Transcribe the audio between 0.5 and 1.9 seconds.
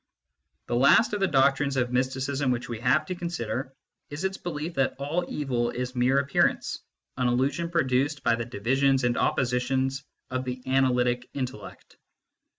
The last of the doctrines